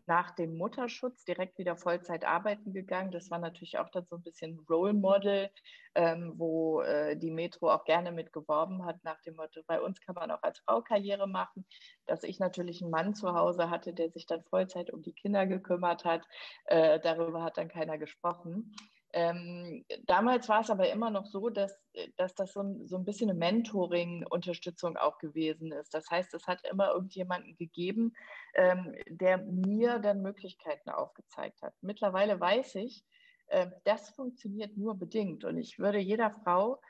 [0.07, 3.11] nach dem Mutterschutz direkt wieder Vollzeit arbeiten gegangen.
[3.11, 5.51] Das war natürlich auch dann so ein bisschen Role Model,
[5.95, 10.01] ähm, wo äh, die Metro auch gerne mit geworben hat, nach dem Motto, bei uns
[10.01, 11.67] kann man auch als Frau Karriere machen.
[12.07, 15.47] Dass ich natürlich einen Mann zu Hause hatte, der sich dann Vollzeit um die Kinder
[15.47, 16.27] gekümmert hat,
[16.65, 18.75] äh, darüber hat dann keiner gesprochen.
[19.15, 21.79] Ähm, damals war es aber immer noch so, dass,
[22.17, 25.93] dass das so ein, so ein bisschen eine Mentoring-Unterstützung auch gewesen ist.
[25.93, 28.15] Das heißt, es hat immer irgendjemanden gegeben,
[28.55, 31.75] ähm, der mir dann Möglichkeiten aufgezeigt hat.
[31.83, 33.05] Mittlerweile weiß ich,
[33.49, 35.45] äh, das funktioniert nur bedingt.
[35.45, 36.81] Und ich würde jeder Frau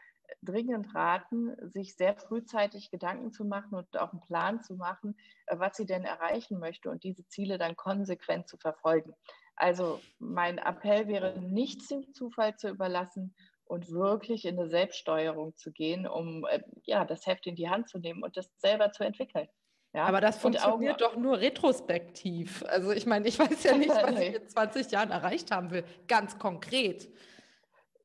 [0.42, 5.58] dringend raten, sich sehr frühzeitig Gedanken zu machen und auch einen Plan zu machen, äh,
[5.58, 9.14] was sie denn erreichen möchte und diese Ziele dann konsequent zu verfolgen.
[9.56, 13.34] Also mein Appell wäre, nichts dem Zufall zu überlassen
[13.64, 17.88] und wirklich in eine Selbststeuerung zu gehen, um äh, ja, das Heft in die Hand
[17.88, 19.48] zu nehmen und das selber zu entwickeln.
[19.94, 20.04] Ja?
[20.04, 22.64] Aber das funktioniert doch nur retrospektiv.
[22.66, 25.84] Also ich meine, ich weiß ja nicht, was ich in 20 Jahren erreicht haben will,
[26.06, 27.08] ganz konkret.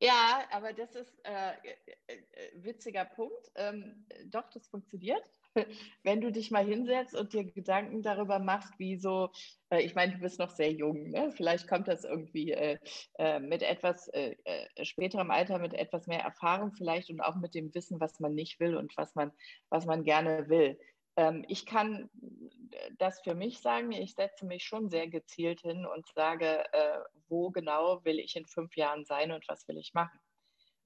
[0.00, 3.50] Ja, aber das ist äh, äh, äh, witziger Punkt.
[3.56, 5.24] Ähm, doch, das funktioniert.
[6.02, 9.30] wenn du dich mal hinsetzt und dir Gedanken darüber machst, wie so,
[9.70, 11.32] äh, ich meine, du bist noch sehr jung, ne?
[11.32, 12.78] vielleicht kommt das irgendwie äh,
[13.18, 17.54] äh, mit etwas äh, äh, späterem Alter, mit etwas mehr Erfahrung vielleicht und auch mit
[17.54, 19.32] dem Wissen, was man nicht will und was man,
[19.68, 20.78] was man gerne will.
[21.16, 22.10] Ähm, ich kann
[22.98, 27.50] das für mich sagen, ich setze mich schon sehr gezielt hin und sage, äh, wo
[27.50, 30.18] genau will ich in fünf Jahren sein und was will ich machen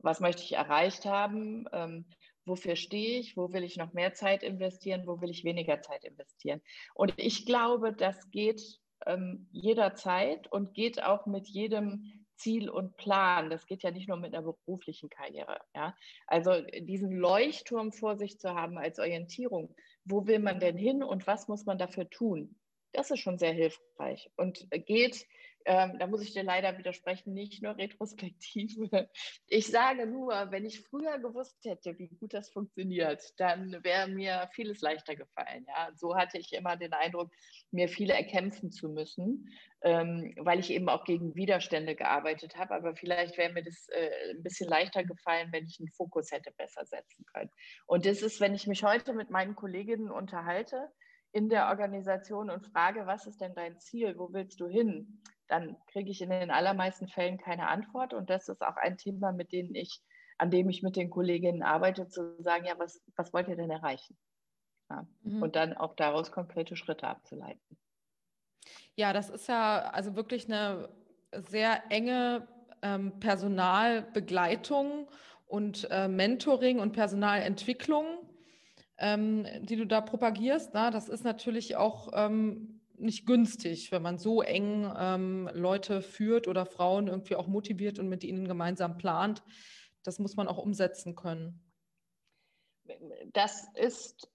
[0.02, 2.04] was möchte ich erreicht haben, ähm,
[2.44, 6.04] wofür stehe ich, wo will ich noch mehr Zeit investieren, wo will ich weniger Zeit
[6.04, 6.60] investieren.
[6.94, 13.50] Und ich glaube, das geht ähm, jederzeit und geht auch mit jedem Ziel und Plan.
[13.50, 15.60] Das geht ja nicht nur mit einer beruflichen Karriere.
[15.74, 15.94] Ja?
[16.26, 19.74] Also diesen Leuchtturm vor sich zu haben als Orientierung.
[20.04, 22.56] Wo will man denn hin und was muss man dafür tun?
[22.92, 25.26] Das ist schon sehr hilfreich und geht
[25.64, 29.08] ähm, da muss ich dir leider widersprechen, nicht nur Retrospektive.
[29.46, 34.48] Ich sage nur, wenn ich früher gewusst hätte, wie gut das funktioniert, dann wäre mir
[34.54, 35.66] vieles leichter gefallen.
[35.68, 35.90] Ja?
[35.94, 37.30] So hatte ich immer den Eindruck,
[37.70, 39.50] mir viele erkämpfen zu müssen,
[39.82, 42.74] ähm, weil ich eben auch gegen Widerstände gearbeitet habe.
[42.74, 46.52] Aber vielleicht wäre mir das äh, ein bisschen leichter gefallen, wenn ich einen Fokus hätte
[46.52, 47.50] besser setzen können.
[47.86, 50.90] Und das ist, wenn ich mich heute mit meinen Kolleginnen unterhalte,
[51.32, 55.76] in der Organisation und frage, was ist denn dein Ziel, wo willst du hin, dann
[55.88, 58.14] kriege ich in den allermeisten Fällen keine Antwort.
[58.14, 60.00] Und das ist auch ein Thema, mit dem ich,
[60.38, 63.70] an dem ich mit den Kolleginnen arbeite, zu sagen, ja, was, was wollt ihr denn
[63.70, 64.16] erreichen?
[64.88, 65.06] Ja.
[65.20, 65.42] Mhm.
[65.42, 67.78] Und dann auch daraus konkrete Schritte abzuleiten.
[68.94, 70.88] Ja, das ist ja also wirklich eine
[71.32, 72.48] sehr enge
[72.80, 75.10] ähm, Personalbegleitung
[75.46, 78.06] und äh, Mentoring und Personalentwicklung,
[78.96, 80.70] ähm, die du da propagierst.
[80.72, 86.48] Na, das ist natürlich auch ähm, nicht günstig, wenn man so eng ähm, Leute führt
[86.48, 89.42] oder Frauen irgendwie auch motiviert und mit ihnen gemeinsam plant.
[90.02, 91.60] Das muss man auch umsetzen können.
[93.32, 94.28] Das ist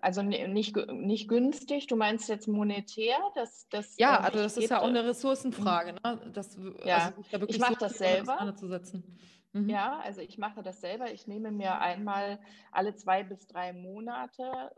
[0.00, 3.16] also nicht, nicht günstig, du meinst jetzt monetär?
[3.34, 5.94] Das, das, ja, also das ist ja auch eine Ressourcenfrage.
[5.94, 6.30] Ne?
[6.32, 7.12] Das, ja.
[7.30, 8.54] Also da ich mache so das selber.
[9.52, 9.68] Mhm.
[9.68, 11.12] Ja, also ich mache das selber.
[11.12, 12.38] Ich nehme mir einmal
[12.70, 14.70] alle zwei bis drei Monate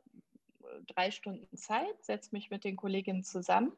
[0.95, 3.73] drei Stunden Zeit, setze mich mit den Kolleginnen zusammen.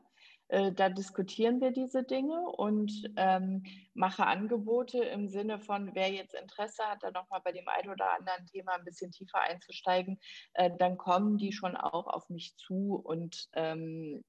[0.49, 6.35] Äh, da diskutieren wir diese Dinge und ähm, mache Angebote im Sinne von, wer jetzt
[6.35, 10.21] Interesse hat, da nochmal bei dem einen oder anderen Thema ein bisschen tiefer einzusteigen,
[10.55, 14.23] äh, dann kommen die schon auch auf mich zu und ähm,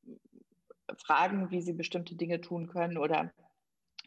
[0.97, 3.33] fragen, wie sie bestimmte Dinge tun können oder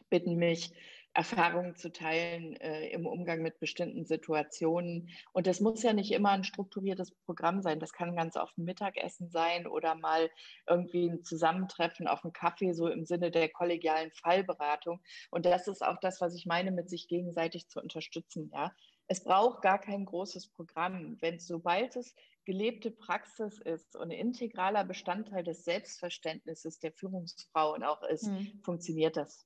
[0.09, 0.73] bitten mich,
[1.19, 5.09] Erfahrungen zu teilen äh, im Umgang mit bestimmten Situationen.
[5.33, 7.81] Und das muss ja nicht immer ein strukturiertes Programm sein.
[7.81, 10.29] Das kann ganz oft ein Mittagessen sein oder mal
[10.65, 15.01] irgendwie ein Zusammentreffen auf einen Kaffee, so im Sinne der kollegialen Fallberatung.
[15.29, 18.49] Und das ist auch das, was ich meine, mit sich gegenseitig zu unterstützen.
[18.53, 18.73] Ja?
[19.07, 21.17] Es braucht gar kein großes Programm.
[21.19, 28.03] Wenn sobald es gelebte Praxis ist und ein integraler Bestandteil des Selbstverständnisses der Führungsfrauen auch
[28.03, 28.61] ist, mhm.
[28.63, 29.45] funktioniert das.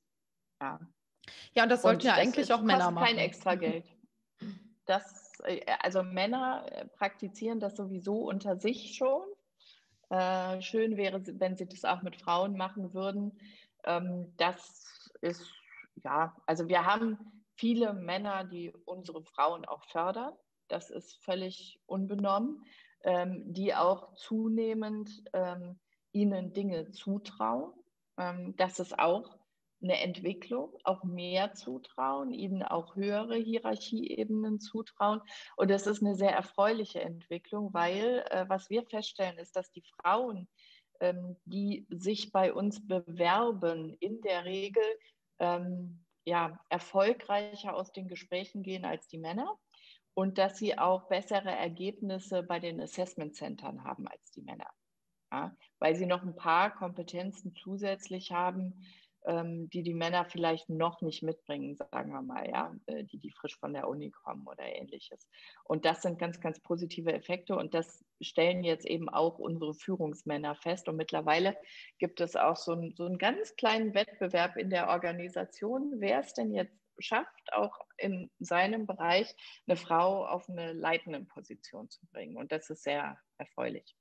[0.62, 0.79] Ja.
[1.53, 3.05] Ja, und das sollten und ja eigentlich auch Männer machen.
[3.05, 3.86] Kein extra Geld.
[4.86, 9.23] Das, äh, also Männer äh, praktizieren das sowieso unter sich schon.
[10.09, 13.38] Äh, schön wäre, wenn sie das auch mit Frauen machen würden.
[13.86, 15.51] Ähm, das ist,
[16.03, 17.17] ja, also wir haben
[17.55, 20.33] viele Männer, die unsere Frauen auch fördern.
[20.67, 22.65] Das ist völlig unbenommen,
[23.03, 25.79] ähm, die auch zunehmend ähm,
[26.12, 27.73] ihnen Dinge zutrauen.
[28.57, 29.39] Das ist auch
[29.83, 35.21] eine Entwicklung, auch mehr zutrauen, ihnen auch höhere Hierarchieebenen zutrauen.
[35.57, 39.83] Und das ist eine sehr erfreuliche Entwicklung, weil äh, was wir feststellen, ist, dass die
[40.01, 40.47] Frauen,
[40.99, 44.83] ähm, die sich bei uns bewerben, in der Regel
[45.39, 49.57] ähm, ja, erfolgreicher aus den Gesprächen gehen als die Männer
[50.13, 54.69] und dass sie auch bessere Ergebnisse bei den Assessment Centern haben als die Männer.
[55.31, 58.85] Ja, weil sie noch ein paar Kompetenzen zusätzlich haben,
[59.25, 63.57] die die Männer vielleicht noch nicht mitbringen, sagen wir mal, ja, äh, die, die frisch
[63.57, 65.27] von der Uni kommen oder ähnliches.
[65.63, 70.55] Und das sind ganz, ganz positive Effekte und das stellen jetzt eben auch unsere Führungsmänner
[70.55, 70.89] fest.
[70.89, 71.57] Und mittlerweile
[71.99, 76.33] gibt es auch so, ein, so einen ganz kleinen Wettbewerb in der Organisation, wer es
[76.33, 79.33] denn jetzt schafft, auch in seinem Bereich
[79.67, 82.38] eine Frau auf eine leitende Position zu bringen.
[82.38, 83.95] Und das ist sehr erfreulich.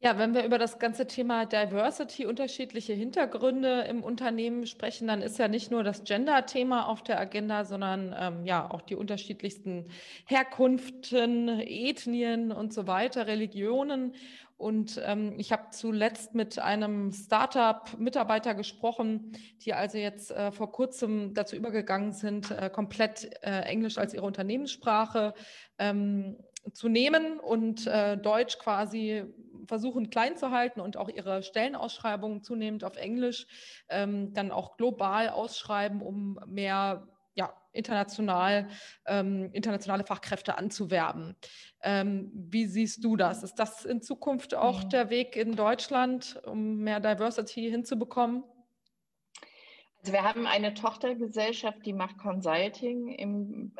[0.00, 5.38] Ja, wenn wir über das ganze Thema Diversity, unterschiedliche Hintergründe im Unternehmen sprechen, dann ist
[5.38, 9.86] ja nicht nur das Gender-Thema auf der Agenda, sondern ähm, ja auch die unterschiedlichsten
[10.26, 14.14] Herkunften, Ethnien und so weiter, Religionen.
[14.56, 19.32] Und ähm, ich habe zuletzt mit einem Startup-Mitarbeiter gesprochen,
[19.64, 24.26] die also jetzt äh, vor kurzem dazu übergegangen sind, äh, komplett äh, Englisch als ihre
[24.26, 25.34] Unternehmenssprache
[25.78, 26.36] ähm,
[26.72, 29.24] zu nehmen und äh, Deutsch quasi
[29.66, 33.46] versuchen klein zu halten und auch ihre Stellenausschreibungen zunehmend auf Englisch
[33.88, 38.68] ähm, dann auch global ausschreiben, um mehr ja, international,
[39.06, 41.36] ähm, internationale Fachkräfte anzuwerben.
[41.82, 43.42] Ähm, wie siehst du das?
[43.42, 44.88] Ist das in Zukunft auch ja.
[44.88, 48.44] der Weg in Deutschland, um mehr Diversity hinzubekommen?
[50.04, 53.72] Also wir haben eine Tochtergesellschaft, die macht Consulting im,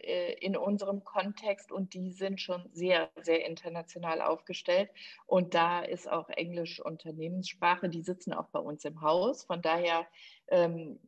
[0.00, 4.88] äh, in unserem Kontext und die sind schon sehr, sehr international aufgestellt.
[5.26, 9.44] Und da ist auch Englisch Unternehmenssprache, die sitzen auch bei uns im Haus.
[9.44, 10.06] Von daher
[10.46, 10.98] ähm,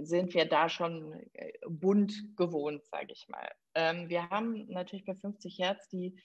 [0.00, 3.50] sind wir da schon äh, bunt gewohnt, sage ich mal.
[3.74, 6.16] Ähm, wir haben natürlich bei 50 Hertz die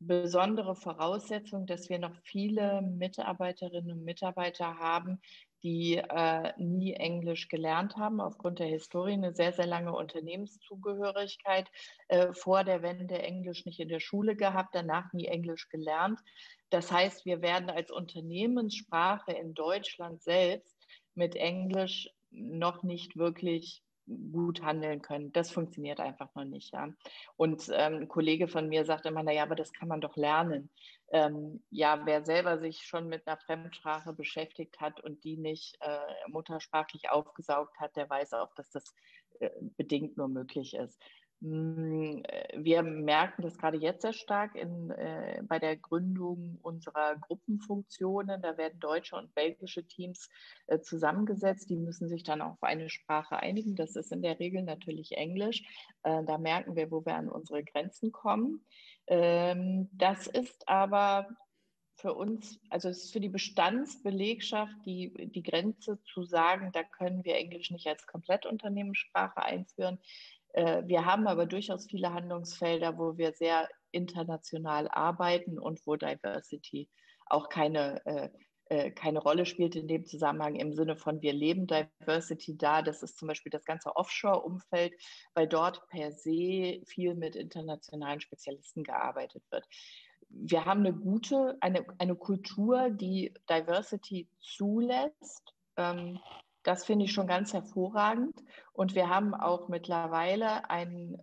[0.00, 5.20] besondere Voraussetzung, dass wir noch viele Mitarbeiterinnen und Mitarbeiter haben,
[5.62, 11.68] die äh, nie Englisch gelernt haben, aufgrund der Historie eine sehr, sehr lange Unternehmenszugehörigkeit,
[12.08, 16.20] äh, vor der Wende Englisch nicht in der Schule gehabt, danach nie Englisch gelernt.
[16.70, 20.76] Das heißt, wir werden als Unternehmenssprache in Deutschland selbst
[21.14, 23.82] mit Englisch noch nicht wirklich
[24.32, 25.32] gut handeln können.
[25.32, 26.72] Das funktioniert einfach noch nicht.
[26.72, 26.88] Ja.
[27.36, 30.70] Und ähm, ein Kollege von mir sagte immer, naja, aber das kann man doch lernen.
[31.10, 35.98] Ähm, ja, wer selber sich schon mit einer Fremdsprache beschäftigt hat und die nicht äh,
[36.28, 38.94] muttersprachlich aufgesaugt hat, der weiß auch, dass das
[39.40, 41.00] äh, bedingt nur möglich ist.
[41.40, 47.16] Hm, äh, wir merken das gerade jetzt sehr stark in, äh, bei der Gründung unserer
[47.16, 48.42] Gruppenfunktionen.
[48.42, 50.28] Da werden deutsche und belgische Teams
[50.66, 51.70] äh, zusammengesetzt.
[51.70, 53.76] Die müssen sich dann auf eine Sprache einigen.
[53.76, 55.62] Das ist in der Regel natürlich Englisch.
[56.02, 58.64] Äh, da merken wir, wo wir an unsere Grenzen kommen.
[59.06, 61.28] Ähm, das ist aber
[61.98, 67.24] für uns, also es ist für die Bestandsbelegschaft die, die Grenze zu sagen, da können
[67.24, 69.98] wir Englisch nicht als Komplettunternehmenssprache einführen.
[70.58, 76.88] Äh, wir haben aber durchaus viele Handlungsfelder, wo wir sehr international arbeiten und wo Diversity
[77.26, 78.28] auch keine, äh,
[78.64, 82.82] äh, keine Rolle spielt in dem Zusammenhang im Sinne von wir leben Diversity da.
[82.82, 84.94] Das ist zum Beispiel das ganze Offshore-Umfeld,
[85.34, 89.64] weil dort per se viel mit internationalen Spezialisten gearbeitet wird.
[90.28, 95.54] Wir haben eine gute, eine, eine Kultur, die Diversity zulässt.
[95.76, 96.18] Ähm,
[96.62, 98.34] das finde ich schon ganz hervorragend.
[98.72, 101.18] Und wir haben auch mittlerweile einen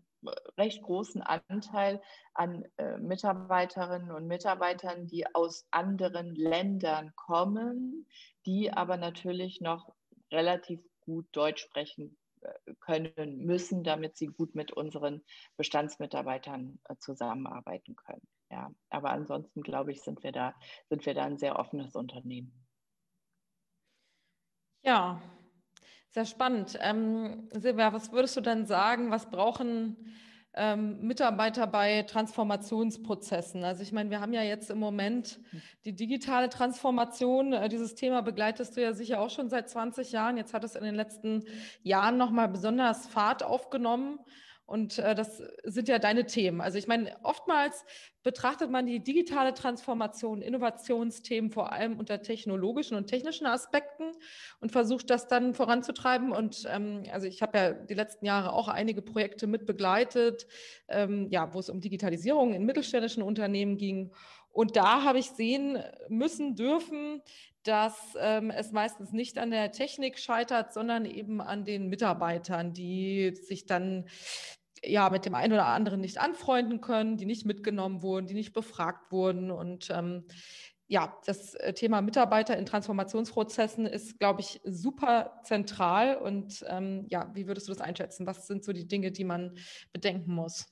[0.57, 2.01] recht großen Anteil
[2.33, 8.07] an äh, Mitarbeiterinnen und Mitarbeitern, die aus anderen Ländern kommen,
[8.45, 9.93] die aber natürlich noch
[10.31, 15.23] relativ gut Deutsch sprechen äh, können müssen, damit sie gut mit unseren
[15.57, 18.27] Bestandsmitarbeitern äh, zusammenarbeiten können.
[18.51, 20.53] Ja, aber ansonsten glaube ich, sind wir da,
[20.89, 22.64] sind wir da ein sehr offenes Unternehmen.
[24.85, 25.19] Ja,
[26.11, 26.77] sehr spannend.
[26.79, 29.97] Ähm, Silvia, was würdest du denn sagen, was brauchen
[30.53, 33.63] ähm, Mitarbeiter bei Transformationsprozessen?
[33.63, 35.39] Also ich meine, wir haben ja jetzt im Moment
[35.85, 37.53] die digitale Transformation.
[37.53, 40.37] Äh, dieses Thema begleitest du ja sicher auch schon seit 20 Jahren.
[40.37, 41.45] Jetzt hat es in den letzten
[41.81, 44.19] Jahren nochmal besonders Fahrt aufgenommen.
[44.65, 46.59] Und äh, das sind ja deine Themen.
[46.59, 47.85] Also ich meine, oftmals
[48.23, 54.11] betrachtet man die digitale Transformation, Innovationsthemen vor allem unter technologischen und technischen Aspekten
[54.59, 56.31] und versucht das dann voranzutreiben.
[56.31, 60.47] Und ähm, also ich habe ja die letzten Jahre auch einige Projekte mit begleitet,
[60.87, 64.11] ähm, ja, wo es um Digitalisierung in mittelständischen Unternehmen ging.
[64.51, 67.21] Und da habe ich sehen müssen, dürfen,
[67.65, 73.35] dass ähm, es meistens nicht an der Technik scheitert, sondern eben an den Mitarbeitern, die
[73.35, 74.05] sich dann
[74.83, 78.53] ja mit dem einen oder anderen nicht anfreunden können, die nicht mitgenommen wurden, die nicht
[78.53, 79.49] befragt wurden.
[79.49, 80.25] Und ähm,
[80.87, 86.17] ja, das äh, Thema Mitarbeiter in Transformationsprozessen ist, glaube ich, super zentral.
[86.17, 88.27] Und ähm, ja, wie würdest du das einschätzen?
[88.27, 89.57] Was sind so die Dinge, die man
[89.91, 90.67] bedenken muss?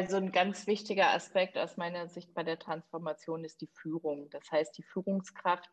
[0.00, 4.30] Also ein ganz wichtiger Aspekt aus meiner Sicht bei der Transformation ist die Führung.
[4.30, 5.68] Das heißt, die Führungskraft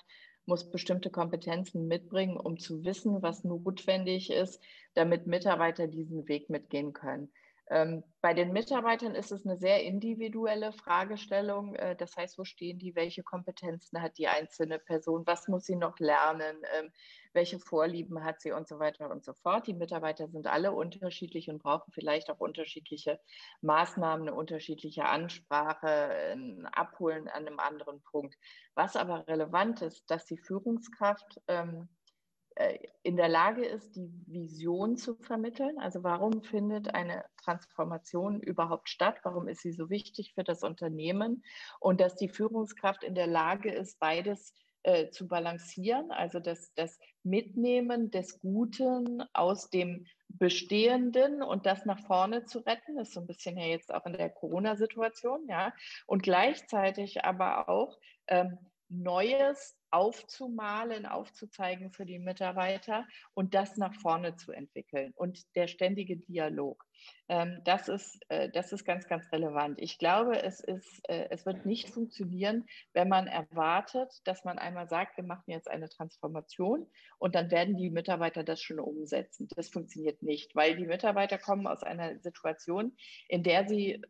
[0.46, 4.62] muss bestimmte Kompetenzen mitbringen, um zu wissen, was notwendig ist,
[4.96, 7.32] damit Mitarbeiter diesen Weg mitgehen können.
[7.70, 11.76] Ähm, bei den Mitarbeitern ist es eine sehr individuelle Fragestellung.
[11.76, 15.76] Äh, das heißt, wo stehen die, welche Kompetenzen hat die einzelne Person, was muss sie
[15.76, 16.92] noch lernen, ähm,
[17.34, 19.68] welche Vorlieben hat sie und so weiter und so fort.
[19.68, 23.20] Die Mitarbeiter sind alle unterschiedlich und brauchen vielleicht auch unterschiedliche
[23.62, 25.88] Maßnahmen, eine unterschiedliche Ansprache,
[26.34, 28.38] ein Abholen an einem anderen Punkt.
[28.76, 31.97] Was aber relevant ist, dass die Führungskraft ähm, äh,
[33.04, 35.78] in der Lage ist, die Vision zu vermitteln.
[35.80, 39.20] Also warum findet eine Transformation überhaupt statt?
[39.24, 41.44] Warum ist sie so wichtig für das Unternehmen?
[41.80, 44.54] Und dass die Führungskraft in der Lage ist, beides
[44.84, 52.00] äh, zu balancieren, also das, das Mitnehmen des Guten aus dem Bestehenden und das nach
[52.08, 52.96] vorne zu retten.
[52.96, 55.74] Das ist so ein bisschen ja jetzt auch in der Corona-Situation, ja.
[56.06, 57.98] Und gleichzeitig aber auch
[58.28, 58.58] ähm,
[58.90, 66.18] Neues aufzumalen, aufzuzeigen für die Mitarbeiter und das nach vorne zu entwickeln und der ständige
[66.18, 66.86] Dialog.
[67.30, 69.80] Ähm, das, ist, äh, das ist ganz, ganz relevant.
[69.80, 74.90] Ich glaube, es, ist, äh, es wird nicht funktionieren, wenn man erwartet, dass man einmal
[74.90, 79.48] sagt, wir machen jetzt eine Transformation und dann werden die Mitarbeiter das schon umsetzen.
[79.56, 82.96] Das funktioniert nicht, weil die Mitarbeiter kommen aus einer Situation,
[83.28, 84.02] in der sie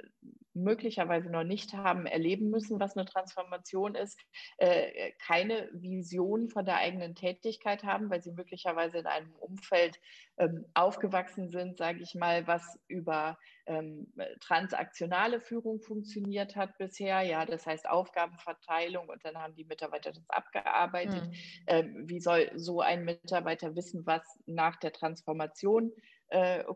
[0.57, 4.19] möglicherweise noch nicht haben erleben müssen, was eine Transformation ist,
[4.57, 9.99] äh, keine Vision von der eigenen Tätigkeit haben, weil sie möglicherweise in einem Umfeld
[10.37, 17.21] ähm, aufgewachsen sind, sage ich mal, was über ähm, transaktionale Führung funktioniert hat bisher.
[17.21, 21.27] Ja, das heißt Aufgabenverteilung und dann haben die Mitarbeiter das abgearbeitet.
[21.27, 21.33] Mhm.
[21.67, 26.16] Ähm, wie soll so ein Mitarbeiter wissen, was nach der Transformation äh,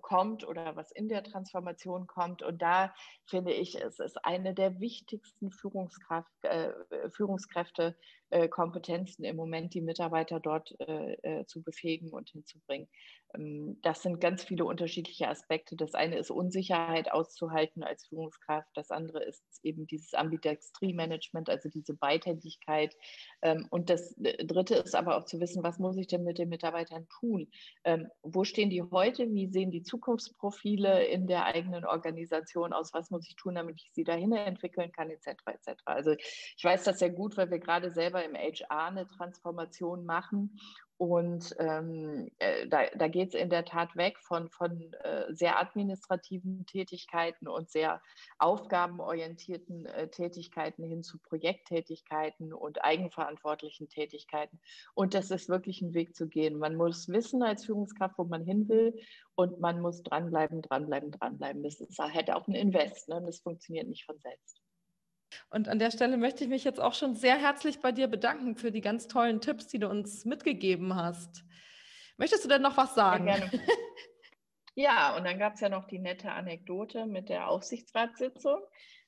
[0.02, 2.42] kommt oder was in der Transformation kommt.
[2.42, 2.94] Und da
[3.26, 6.72] finde ich, es ist eine der wichtigsten Führungskraft, äh,
[7.10, 7.98] Führungskräfte,
[8.32, 12.88] äh, Kompetenzen im Moment, die Mitarbeiter dort äh, äh, zu befähigen und hinzubringen.
[13.36, 15.76] Ähm, das sind ganz viele unterschiedliche Aspekte.
[15.76, 18.70] Das eine ist Unsicherheit auszuhalten als Führungskraft.
[18.74, 22.96] Das andere ist eben dieses Ambidextrie-Management, also diese Beidhändigkeit.
[23.42, 26.50] Ähm, und das dritte ist aber auch zu wissen, was muss ich denn mit den
[26.50, 27.50] Mitarbeitern tun?
[27.84, 29.32] Ähm, wo stehen die heute?
[29.32, 32.94] Wie sehen die Zukunftsprofile in der eigenen Organisation aus?
[32.94, 35.30] Was muss ich tun, damit ich sie dahin entwickeln kann, etc.
[35.48, 35.82] etc.
[35.86, 40.06] Also ich weiß das sehr gut, weil wir gerade selber selber im HR eine Transformation
[40.06, 40.60] machen.
[40.98, 45.60] Und ähm, äh, da, da geht es in der Tat weg von, von äh, sehr
[45.60, 48.04] administrativen Tätigkeiten und sehr
[48.38, 54.60] aufgabenorientierten äh, Tätigkeiten hin zu Projekttätigkeiten und eigenverantwortlichen Tätigkeiten.
[54.94, 56.60] Und das ist wirklich ein Weg zu gehen.
[56.60, 58.94] Man muss wissen als Führungskraft, wo man hin will
[59.34, 61.64] und man muss dranbleiben, dranbleiben, dranbleiben.
[61.64, 63.10] Das ist halt auch ein Invest.
[63.10, 63.24] Ne?
[63.26, 64.62] Das funktioniert nicht von selbst.
[65.50, 68.56] Und an der Stelle möchte ich mich jetzt auch schon sehr herzlich bei dir bedanken
[68.56, 71.44] für die ganz tollen Tipps, die du uns mitgegeben hast.
[72.18, 73.28] Möchtest du denn noch was sagen?
[73.28, 73.52] Ja, gerne.
[74.76, 78.60] ja und dann gab es ja noch die nette Anekdote mit der Aufsichtsratssitzung.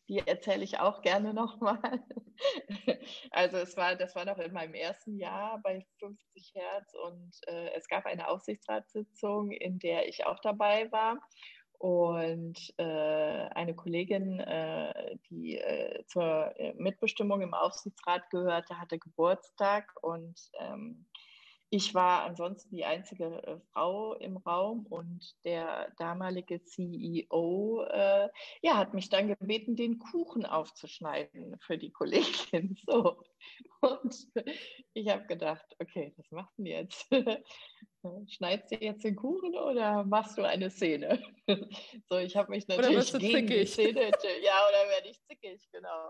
[0.10, 1.80] Die erzähle ich auch gerne nochmal.
[3.32, 7.70] Also es war, das war noch in meinem ersten Jahr bei 50 Hertz und äh,
[7.76, 11.20] es gab eine Aufsichtsratssitzung, in der ich auch dabei war.
[11.84, 12.84] Und äh,
[13.56, 21.06] eine Kollegin, äh, die äh, zur äh, Mitbestimmung im Aufsichtsrat gehörte, hatte Geburtstag und ähm,
[21.70, 28.30] ich war ansonsten die einzige äh, Frau im Raum und der damalige CEO äh,
[28.62, 32.78] ja, hat mich dann gebeten, den Kuchen aufzuschneiden für die Kollegin.
[32.88, 33.18] So.
[33.82, 34.28] Und
[34.94, 37.10] ich habe gedacht, okay, was macht denn jetzt?
[38.28, 41.22] Schneidest du jetzt den Kuchen oder machst du eine Szene?
[42.10, 43.60] So, ich habe mich natürlich gegen zickig.
[43.60, 44.00] die Szene,
[44.44, 46.10] ja, oder werde ich zickig, genau.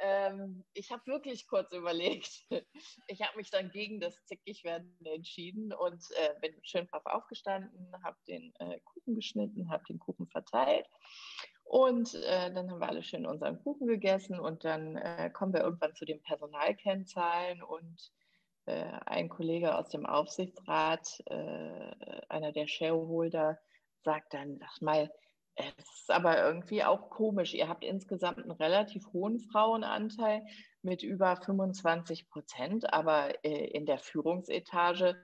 [0.00, 2.44] Ähm, ich habe wirklich kurz überlegt.
[3.06, 8.16] Ich habe mich dann gegen das Zickigwerden entschieden und äh, bin schön brav aufgestanden, habe
[8.26, 10.86] den äh, Kuchen geschnitten, habe den Kuchen verteilt
[11.62, 15.62] und äh, dann haben wir alle schön unseren Kuchen gegessen und dann äh, kommen wir
[15.62, 18.12] irgendwann zu den Personalkennzahlen und
[18.66, 21.92] ein Kollege aus dem Aufsichtsrat, äh,
[22.28, 23.58] einer der Shareholder,
[24.02, 25.10] sagt dann, sag mal,
[25.56, 27.54] es ist aber irgendwie auch komisch.
[27.54, 30.44] Ihr habt insgesamt einen relativ hohen Frauenanteil
[30.82, 35.16] mit über 25 Prozent, aber äh, in der Führungsetage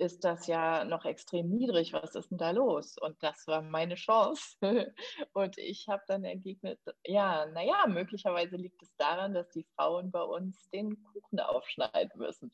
[0.00, 1.92] ist das ja noch extrem niedrig.
[1.92, 2.96] Was ist denn da los?
[2.98, 4.56] Und das war meine Chance.
[5.32, 10.22] Und ich habe dann entgegnet, ja, naja, möglicherweise liegt es daran, dass die Frauen bei
[10.22, 12.50] uns den Kuchen aufschneiden müssen.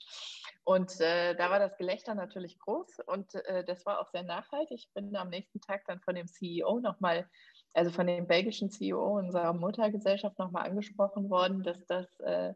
[0.65, 4.79] Und äh, da war das Gelächter natürlich groß und äh, das war auch sehr nachhaltig.
[4.79, 7.29] Ich bin am nächsten Tag dann von dem CEO nochmal
[7.77, 12.55] also von dem belgischen CEO unserer Muttergesellschaft nochmal angesprochen worden, dass das äh,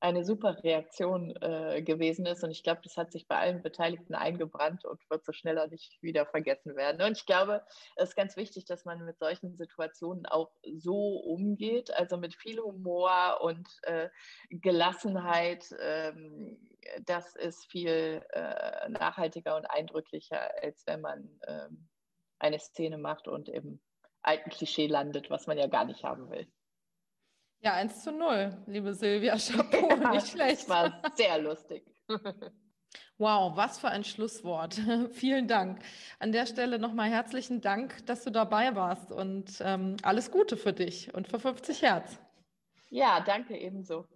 [0.00, 2.42] eine super Reaktion äh, gewesen ist.
[2.42, 6.02] Und ich glaube, das hat sich bei allen Beteiligten eingebrannt und wird so schneller nicht
[6.02, 7.02] wieder vergessen werden.
[7.02, 7.62] Und ich glaube,
[7.96, 12.58] es ist ganz wichtig, dass man mit solchen Situationen auch so umgeht, also mit viel
[12.60, 14.08] Humor und äh,
[14.48, 15.66] Gelassenheit.
[15.78, 16.58] Ähm,
[17.04, 21.88] das ist viel äh, nachhaltiger und eindrücklicher, als wenn man ähm,
[22.38, 23.80] eine Szene macht und im
[24.22, 26.50] alten Klischee landet, was man ja gar nicht haben will.
[27.62, 29.36] Ja, 1 zu 0, liebe Silvia.
[29.38, 30.68] Chapeau, ja, nicht schlecht.
[30.68, 31.84] War sehr lustig.
[33.18, 34.80] Wow, was für ein Schlusswort.
[35.12, 35.80] Vielen Dank.
[36.18, 40.72] An der Stelle nochmal herzlichen Dank, dass du dabei warst und ähm, alles Gute für
[40.72, 42.18] dich und für 50 Hertz.
[42.88, 44.06] Ja, danke ebenso.